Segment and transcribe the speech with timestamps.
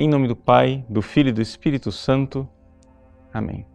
[0.00, 2.48] Em nome do Pai, do Filho e do Espírito Santo.
[3.34, 3.66] Amém.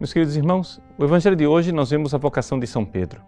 [0.00, 3.20] Meus queridos irmãos, o Evangelho de hoje nós vemos a vocação de São Pedro.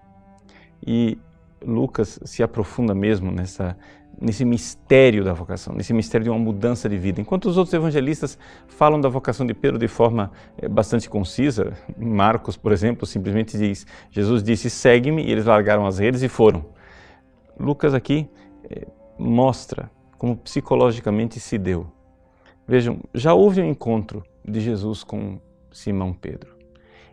[0.86, 1.18] E
[1.62, 3.76] Lucas se aprofunda mesmo nessa,
[4.18, 7.20] nesse mistério da vocação, nesse mistério de uma mudança de vida.
[7.20, 12.56] Enquanto os outros evangelistas falam da vocação de Pedro de forma é, bastante concisa, Marcos,
[12.56, 16.64] por exemplo, simplesmente diz: Jesus disse, segue-me, e eles largaram as redes e foram.
[17.60, 18.26] Lucas aqui
[18.70, 18.86] é,
[19.18, 21.86] mostra como psicologicamente se deu.
[22.66, 25.40] Vejam, já houve um encontro de Jesus com
[25.72, 26.56] Simão Pedro.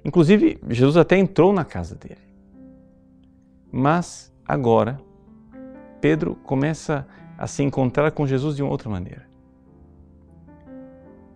[0.03, 2.25] Inclusive, Jesus até entrou na casa dele.
[3.71, 4.99] Mas agora,
[6.01, 9.25] Pedro começa a se encontrar com Jesus de uma outra maneira.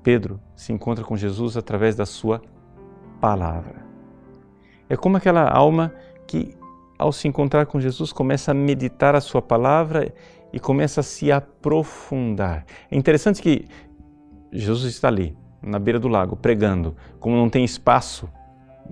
[0.03, 2.41] Pedro se encontra com Jesus através da sua
[3.19, 3.85] palavra.
[4.89, 5.93] É como aquela alma
[6.25, 6.55] que,
[6.97, 10.13] ao se encontrar com Jesus, começa a meditar a sua palavra
[10.51, 12.65] e começa a se aprofundar.
[12.89, 13.65] É interessante que
[14.51, 16.95] Jesus está ali, na beira do lago, pregando.
[17.19, 18.29] Como não tem espaço,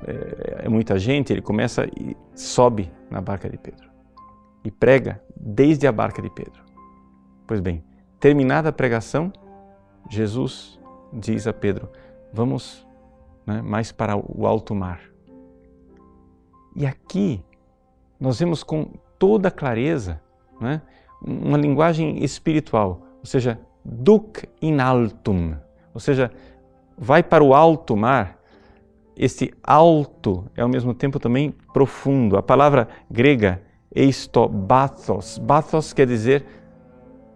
[0.05, 3.87] é, é muita gente, ele começa e sobe na barca de Pedro
[4.63, 6.61] e prega desde a barca de Pedro.
[7.47, 7.81] Pois bem,
[8.19, 9.31] terminada a pregação,
[10.09, 10.77] Jesus
[11.13, 11.89] diz a Pedro:
[12.33, 12.85] Vamos
[13.45, 14.99] né, mais para o alto mar.
[16.75, 17.41] E aqui
[18.19, 20.21] nós vemos com toda clareza
[20.59, 20.81] né,
[21.21, 25.55] uma linguagem espiritual, ou seja, duc in altum,
[25.93, 26.31] ou seja,
[26.97, 28.37] vai para o alto mar.
[29.15, 32.37] Este alto é ao mesmo tempo também profundo.
[32.37, 33.61] A palavra grega
[33.93, 36.45] eisto bathos, bathos quer dizer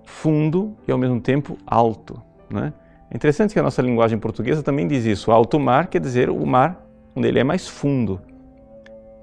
[0.03, 2.21] fundo e ao mesmo tempo alto.
[2.51, 2.71] Né?
[3.09, 5.31] É interessante que a nossa linguagem portuguesa também diz isso.
[5.31, 8.21] Alto mar quer dizer o mar onde ele é mais fundo.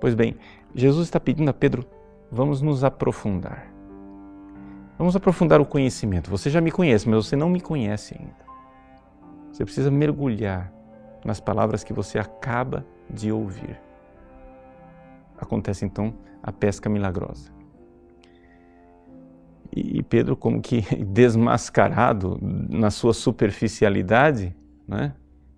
[0.01, 0.35] Pois bem,
[0.75, 1.85] Jesus está pedindo a Pedro:
[2.31, 3.78] vamos nos aprofundar.
[4.99, 6.29] Vamos aprofundar o conhecimento.
[6.29, 8.49] Você já me conhece, mas você não me conhece ainda.
[9.53, 10.73] Você precisa mergulhar
[11.25, 13.81] nas palavras que você acaba de ouvir.
[15.39, 17.53] Acontece então a pesca milagrosa.
[19.73, 24.57] E Pedro, como que desmascarado na sua superficialidade,
[24.87, 25.15] né,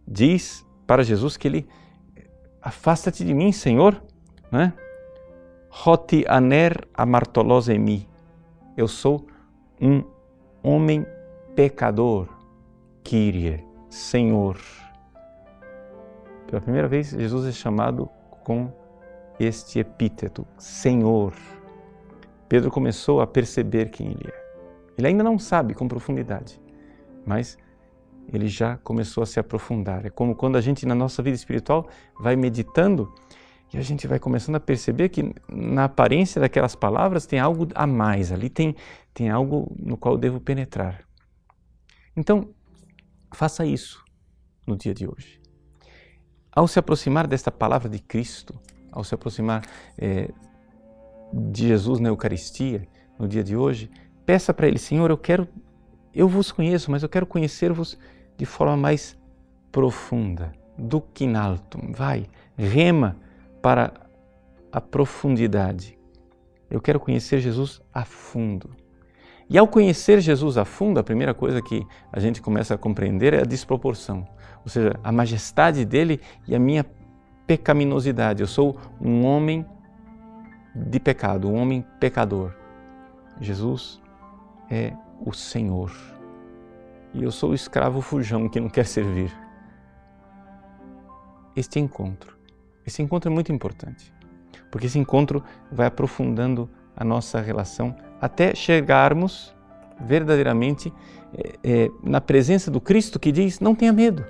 [0.07, 1.69] diz para Jesus que ele
[2.61, 4.03] afasta-te de mim, Senhor,
[4.51, 4.75] né?
[5.71, 8.10] Roti aner amartolos emi.
[8.81, 9.27] Eu sou
[9.79, 10.03] um
[10.63, 11.05] homem
[11.55, 12.27] pecador,
[13.05, 14.59] Kyrie, Senhor.
[16.47, 18.09] Pela primeira vez, Jesus é chamado
[18.43, 18.73] com
[19.39, 21.35] este epíteto, Senhor.
[22.49, 24.55] Pedro começou a perceber quem ele é.
[24.97, 26.59] Ele ainda não sabe com profundidade,
[27.27, 27.59] mas
[28.33, 30.07] ele já começou a se aprofundar.
[30.07, 31.87] É como quando a gente, na nossa vida espiritual,
[32.19, 33.13] vai meditando
[33.73, 37.87] e a gente vai começando a perceber que na aparência daquelas palavras tem algo a
[37.87, 38.75] mais, ali tem,
[39.15, 41.05] tem algo no qual devo penetrar.
[42.17, 42.53] Então,
[43.33, 44.05] faça isso
[44.67, 45.41] no dia de hoje.
[46.51, 48.59] Ao se aproximar desta palavra de Cristo,
[48.91, 49.65] ao se aproximar
[49.97, 50.29] é,
[51.33, 53.89] de Jesus na Eucaristia, no dia de hoje,
[54.27, 55.47] peça para Ele, Senhor, eu quero,
[56.13, 57.97] eu vos conheço, mas eu quero conhecer-vos
[58.37, 59.17] de forma mais
[59.71, 61.93] profunda, do quinaltum.
[61.93, 62.27] Vai,
[62.57, 63.17] rema
[63.63, 63.93] para
[64.73, 65.99] a profundidade.
[66.71, 68.71] Eu quero conhecer Jesus a fundo.
[69.49, 73.35] E ao conhecer Jesus a fundo, a primeira coisa que a gente começa a compreender
[73.35, 74.25] é a desproporção,
[74.63, 76.87] ou seja, a majestade dele e a minha
[77.49, 78.43] pecaminosidade.
[78.43, 79.67] Eu sou um homem
[80.73, 82.55] de pecado, um homem pecador.
[83.41, 84.01] Jesus
[84.71, 84.93] é
[85.27, 85.91] o Senhor.
[87.13, 89.37] E eu sou o escravo fujão que não quer servir.
[91.57, 92.40] Este encontro
[92.87, 94.13] esse encontro é muito importante,
[94.71, 99.55] porque esse encontro vai aprofundando a nossa relação até chegarmos
[100.01, 100.93] verdadeiramente
[101.33, 104.25] é, é, na presença do Cristo que diz: não tenha medo,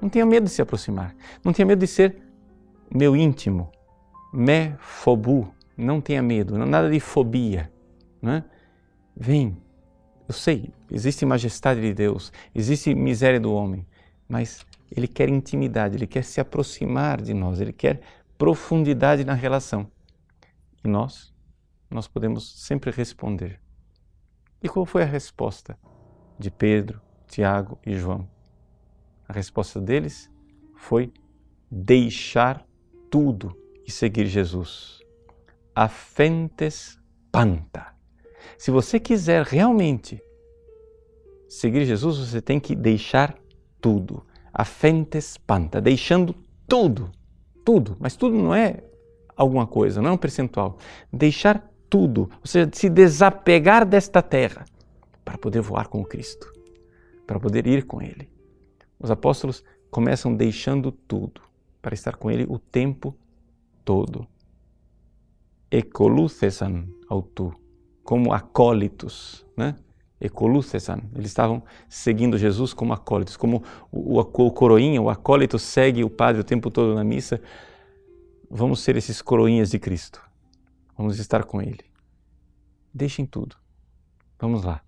[0.00, 2.16] não tenha medo de se aproximar, não tenha medo de ser
[2.94, 3.70] meu íntimo,
[4.32, 7.70] me fobu, não tenha medo, nada de fobia.
[8.20, 8.44] Né?
[9.16, 9.56] Vem,
[10.28, 13.86] eu sei, existe majestade de Deus, existe miséria do homem,
[14.28, 18.00] mas ele quer intimidade, ele quer se aproximar de nós, ele quer
[18.36, 19.90] profundidade na relação.
[20.84, 21.34] E nós,
[21.90, 23.60] nós podemos sempre responder.
[24.62, 25.78] E qual foi a resposta
[26.38, 28.28] de Pedro, Tiago e João?
[29.28, 30.30] A resposta deles
[30.74, 31.12] foi
[31.70, 32.66] deixar
[33.10, 33.56] tudo
[33.86, 35.00] e seguir Jesus.
[35.74, 36.98] Afentes
[37.30, 37.94] panta.
[38.56, 40.22] Se você quiser realmente
[41.48, 43.38] seguir Jesus, você tem que deixar
[43.80, 44.24] tudo
[44.58, 46.34] a fente espanta, deixando
[46.66, 47.12] tudo,
[47.64, 48.82] tudo, mas tudo não é
[49.36, 50.78] alguma coisa, não é um percentual.
[51.12, 54.64] Deixar tudo, ou seja, se desapegar desta terra
[55.24, 56.52] para poder voar com Cristo,
[57.24, 58.28] para poder ir com Ele.
[58.98, 59.62] Os apóstolos
[59.92, 61.40] começam deixando tudo
[61.80, 63.16] para estar com Ele o tempo
[63.84, 64.26] todo.
[65.70, 67.54] Ecolucesan autu,
[68.02, 69.76] como acólitos, né?
[70.20, 76.10] Ecolucesan, eles estavam seguindo Jesus como acólitos, como o, o coroinha, o acólito segue o
[76.10, 77.40] padre o tempo todo na missa.
[78.50, 80.20] Vamos ser esses coroinhas de Cristo.
[80.96, 81.84] Vamos estar com Ele.
[82.92, 83.56] Deixem tudo.
[84.38, 84.82] Vamos lá.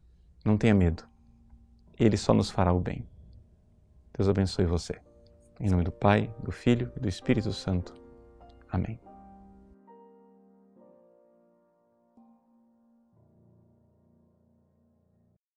[0.45, 1.05] Não tenha medo.
[1.99, 3.07] Ele só nos fará o bem.
[4.17, 4.99] Deus abençoe você.
[5.61, 7.95] Em nome do Pai, do Filho e do Espírito Santo.
[8.71, 9.10] Amém.